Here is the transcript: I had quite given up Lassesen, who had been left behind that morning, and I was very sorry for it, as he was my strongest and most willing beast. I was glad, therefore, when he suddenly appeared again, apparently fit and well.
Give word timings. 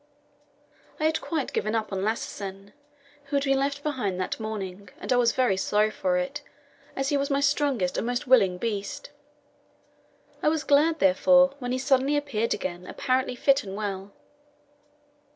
I 0.99 1.03
had 1.05 1.21
quite 1.21 1.53
given 1.53 1.75
up 1.75 1.91
Lassesen, 1.91 2.73
who 3.25 3.35
had 3.35 3.43
been 3.43 3.59
left 3.59 3.83
behind 3.83 4.19
that 4.19 4.39
morning, 4.39 4.89
and 4.99 5.13
I 5.13 5.15
was 5.15 5.31
very 5.33 5.57
sorry 5.57 5.91
for 5.91 6.17
it, 6.17 6.41
as 6.95 7.09
he 7.09 7.17
was 7.17 7.29
my 7.29 7.39
strongest 7.39 7.99
and 7.99 8.07
most 8.07 8.25
willing 8.25 8.57
beast. 8.57 9.11
I 10.41 10.49
was 10.49 10.63
glad, 10.63 10.97
therefore, 10.97 11.53
when 11.59 11.71
he 11.71 11.77
suddenly 11.77 12.17
appeared 12.17 12.55
again, 12.55 12.87
apparently 12.87 13.35
fit 13.35 13.63
and 13.63 13.75
well. 13.77 14.11